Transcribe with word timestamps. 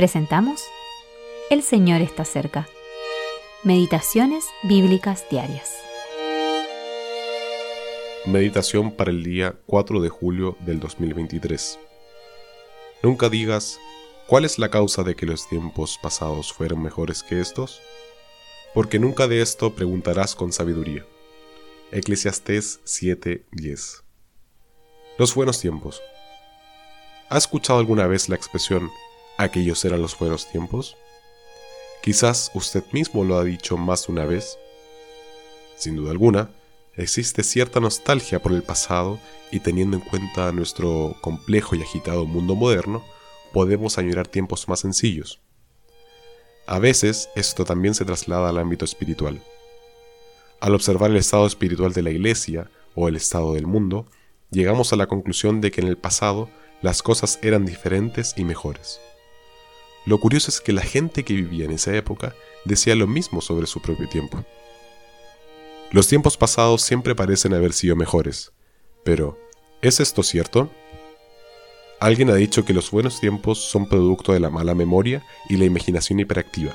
presentamos 0.00 0.62
El 1.50 1.62
Señor 1.62 2.00
está 2.00 2.24
cerca. 2.24 2.66
Meditaciones 3.64 4.46
Bíblicas 4.62 5.26
Diarias. 5.30 5.74
Meditación 8.24 8.92
para 8.92 9.10
el 9.10 9.22
día 9.22 9.56
4 9.66 10.00
de 10.00 10.08
julio 10.08 10.56
del 10.60 10.80
2023. 10.80 11.78
Nunca 13.02 13.28
digas, 13.28 13.78
¿cuál 14.26 14.46
es 14.46 14.58
la 14.58 14.70
causa 14.70 15.02
de 15.02 15.14
que 15.14 15.26
los 15.26 15.46
tiempos 15.46 15.98
pasados 16.02 16.50
fueron 16.50 16.82
mejores 16.82 17.22
que 17.22 17.38
estos? 17.38 17.82
Porque 18.72 18.98
nunca 18.98 19.28
de 19.28 19.42
esto 19.42 19.74
preguntarás 19.74 20.34
con 20.34 20.50
sabiduría. 20.50 21.04
Eclesiastés 21.92 22.80
7:10. 22.86 24.02
Los 25.18 25.34
buenos 25.34 25.60
tiempos. 25.60 26.00
¿Ha 27.28 27.36
escuchado 27.36 27.78
alguna 27.78 28.06
vez 28.06 28.30
la 28.30 28.36
expresión 28.36 28.90
aquellos 29.42 29.84
eran 29.84 30.02
los 30.02 30.18
buenos 30.18 30.50
tiempos? 30.50 30.96
Quizás 32.02 32.50
usted 32.54 32.82
mismo 32.92 33.24
lo 33.24 33.38
ha 33.38 33.44
dicho 33.44 33.76
más 33.76 34.06
de 34.06 34.12
una 34.12 34.24
vez. 34.24 34.58
Sin 35.76 35.96
duda 35.96 36.10
alguna, 36.10 36.50
existe 36.96 37.42
cierta 37.42 37.80
nostalgia 37.80 38.40
por 38.40 38.52
el 38.52 38.62
pasado 38.62 39.18
y 39.50 39.60
teniendo 39.60 39.96
en 39.96 40.02
cuenta 40.02 40.52
nuestro 40.52 41.16
complejo 41.20 41.74
y 41.74 41.82
agitado 41.82 42.24
mundo 42.26 42.54
moderno, 42.54 43.02
podemos 43.52 43.98
añorar 43.98 44.28
tiempos 44.28 44.68
más 44.68 44.80
sencillos. 44.80 45.40
A 46.66 46.78
veces 46.78 47.28
esto 47.34 47.64
también 47.64 47.94
se 47.94 48.04
traslada 48.04 48.48
al 48.48 48.58
ámbito 48.58 48.84
espiritual. 48.84 49.42
Al 50.60 50.74
observar 50.74 51.10
el 51.10 51.16
estado 51.16 51.46
espiritual 51.46 51.92
de 51.92 52.02
la 52.02 52.10
Iglesia 52.10 52.70
o 52.94 53.08
el 53.08 53.16
estado 53.16 53.54
del 53.54 53.66
mundo, 53.66 54.06
llegamos 54.50 54.92
a 54.92 54.96
la 54.96 55.06
conclusión 55.06 55.60
de 55.60 55.70
que 55.70 55.80
en 55.80 55.88
el 55.88 55.96
pasado 55.96 56.48
las 56.82 57.02
cosas 57.02 57.38
eran 57.42 57.66
diferentes 57.66 58.34
y 58.36 58.44
mejores. 58.44 59.00
Lo 60.06 60.18
curioso 60.18 60.50
es 60.50 60.60
que 60.60 60.72
la 60.72 60.82
gente 60.82 61.24
que 61.24 61.34
vivía 61.34 61.66
en 61.66 61.72
esa 61.72 61.94
época 61.94 62.34
decía 62.64 62.94
lo 62.94 63.06
mismo 63.06 63.40
sobre 63.40 63.66
su 63.66 63.80
propio 63.80 64.08
tiempo. 64.08 64.44
Los 65.92 66.06
tiempos 66.06 66.36
pasados 66.36 66.82
siempre 66.82 67.14
parecen 67.14 67.52
haber 67.52 67.72
sido 67.72 67.96
mejores, 67.96 68.52
pero 69.04 69.38
¿es 69.82 70.00
esto 70.00 70.22
cierto? 70.22 70.70
Alguien 71.98 72.30
ha 72.30 72.34
dicho 72.34 72.64
que 72.64 72.72
los 72.72 72.90
buenos 72.90 73.20
tiempos 73.20 73.58
son 73.58 73.88
producto 73.88 74.32
de 74.32 74.40
la 74.40 74.50
mala 74.50 74.74
memoria 74.74 75.22
y 75.48 75.56
la 75.56 75.66
imaginación 75.66 76.18
hiperactiva. 76.20 76.74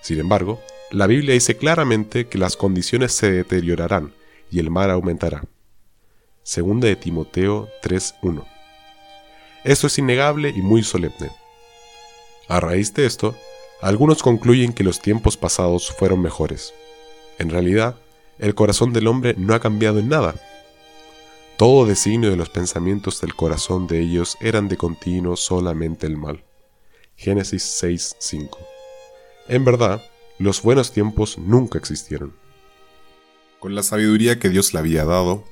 Sin 0.00 0.18
embargo, 0.18 0.60
la 0.90 1.06
Biblia 1.06 1.34
dice 1.34 1.56
claramente 1.56 2.26
que 2.26 2.38
las 2.38 2.56
condiciones 2.56 3.12
se 3.12 3.30
deteriorarán 3.30 4.12
y 4.50 4.58
el 4.58 4.70
mal 4.70 4.90
aumentará. 4.90 5.44
Segunda 6.42 6.88
de 6.88 6.96
Timoteo 6.96 7.68
3.1. 7.82 8.44
Esto 9.62 9.86
es 9.86 9.98
innegable 9.98 10.48
y 10.50 10.60
muy 10.60 10.82
solemne. 10.82 11.30
A 12.48 12.60
raíz 12.60 12.92
de 12.94 13.06
esto, 13.06 13.34
algunos 13.80 14.22
concluyen 14.22 14.72
que 14.72 14.84
los 14.84 15.00
tiempos 15.00 15.36
pasados 15.36 15.90
fueron 15.90 16.20
mejores. 16.20 16.74
En 17.38 17.50
realidad, 17.50 17.96
el 18.38 18.54
corazón 18.54 18.92
del 18.92 19.06
hombre 19.06 19.34
no 19.36 19.54
ha 19.54 19.60
cambiado 19.60 19.98
en 19.98 20.08
nada. 20.08 20.34
Todo 21.56 21.86
designio 21.86 22.30
de 22.30 22.36
los 22.36 22.48
pensamientos 22.48 23.20
del 23.20 23.34
corazón 23.34 23.86
de 23.86 24.00
ellos 24.00 24.36
eran 24.40 24.68
de 24.68 24.76
continuo 24.76 25.36
solamente 25.36 26.06
el 26.06 26.16
mal. 26.16 26.44
Génesis 27.16 27.62
6:5. 27.80 28.58
En 29.48 29.64
verdad, 29.64 30.02
los 30.38 30.62
buenos 30.62 30.92
tiempos 30.92 31.38
nunca 31.38 31.78
existieron. 31.78 32.34
Con 33.60 33.74
la 33.74 33.82
sabiduría 33.82 34.40
que 34.40 34.48
Dios 34.48 34.72
le 34.72 34.80
había 34.80 35.04
dado, 35.04 35.44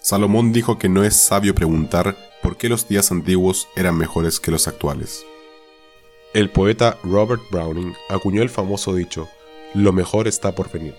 Salomón 0.00 0.52
dijo 0.52 0.78
que 0.78 0.88
no 0.88 1.04
es 1.04 1.14
sabio 1.14 1.54
preguntar 1.54 2.16
por 2.42 2.56
qué 2.56 2.70
los 2.70 2.88
días 2.88 3.10
antiguos 3.10 3.68
eran 3.76 3.98
mejores 3.98 4.40
que 4.40 4.50
los 4.50 4.66
actuales. 4.66 5.26
El 6.32 6.48
poeta 6.48 6.96
Robert 7.02 7.42
Browning 7.50 7.92
acuñó 8.08 8.42
el 8.42 8.50
famoso 8.50 8.94
dicho, 8.94 9.28
lo 9.74 9.92
mejor 9.92 10.28
está 10.28 10.54
por 10.54 10.70
venir. 10.70 10.94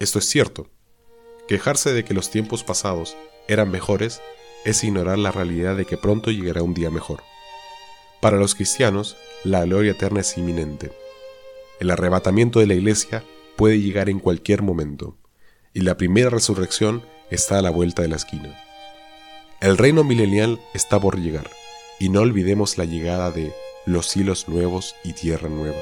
Esto 0.00 0.18
es 0.18 0.26
cierto. 0.26 0.66
Quejarse 1.48 1.94
de 1.94 2.04
que 2.04 2.12
los 2.12 2.30
tiempos 2.30 2.62
pasados 2.62 3.16
eran 3.48 3.70
mejores 3.70 4.20
es 4.66 4.84
ignorar 4.84 5.16
la 5.16 5.32
realidad 5.32 5.76
de 5.76 5.86
que 5.86 5.96
pronto 5.96 6.30
llegará 6.30 6.62
un 6.62 6.74
día 6.74 6.90
mejor. 6.90 7.22
Para 8.20 8.36
los 8.36 8.54
cristianos, 8.54 9.16
la 9.44 9.64
gloria 9.64 9.92
eterna 9.92 10.20
es 10.20 10.36
inminente. 10.36 10.92
El 11.80 11.90
arrebatamiento 11.90 12.60
de 12.60 12.66
la 12.66 12.74
iglesia 12.74 13.24
puede 13.56 13.80
llegar 13.80 14.10
en 14.10 14.18
cualquier 14.18 14.60
momento, 14.60 15.16
y 15.72 15.80
la 15.80 15.96
primera 15.96 16.28
resurrección 16.28 17.02
está 17.30 17.58
a 17.58 17.62
la 17.62 17.70
vuelta 17.70 18.02
de 18.02 18.08
la 18.08 18.16
esquina. 18.16 18.62
El 19.62 19.78
reino 19.78 20.04
milenial 20.04 20.60
está 20.74 21.00
por 21.00 21.18
llegar, 21.18 21.48
y 21.98 22.10
no 22.10 22.20
olvidemos 22.20 22.76
la 22.76 22.84
llegada 22.84 23.30
de 23.30 23.54
los 23.86 24.06
cielos 24.08 24.48
nuevos 24.48 24.94
y 25.04 25.12
tierra 25.12 25.48
nueva. 25.48 25.80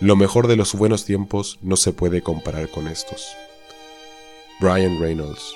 Lo 0.00 0.16
mejor 0.16 0.46
de 0.46 0.56
los 0.56 0.74
buenos 0.74 1.04
tiempos 1.04 1.58
no 1.62 1.76
se 1.76 1.92
puede 1.92 2.22
comparar 2.22 2.68
con 2.68 2.88
estos. 2.88 3.26
Brian 4.60 5.00
Reynolds 5.00 5.54